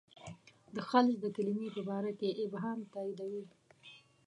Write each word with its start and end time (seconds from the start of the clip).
د 0.75 0.77
خلج 0.89 1.15
د 1.21 1.25
کلمې 1.35 1.67
په 1.75 1.81
باره 1.89 2.11
کې 2.19 2.37
ابهام 2.45 2.79
تاییدوي. 2.93 3.43